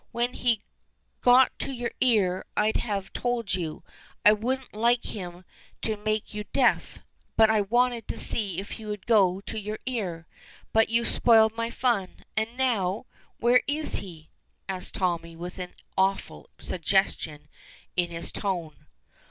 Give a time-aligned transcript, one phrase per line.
[0.11, 0.63] When he
[1.21, 3.83] got to your ear I'd have told you.
[4.25, 5.45] I wouldn't like him
[5.83, 6.97] to make you deaf,
[7.37, 10.25] but I wanted to see if he would go to your ear.
[10.73, 13.05] But you spoiled all my fun, and now
[13.37, 14.31] where is he
[14.67, 17.47] now?" asks Tommy, with an awful suggestion
[17.95, 18.87] in his tone.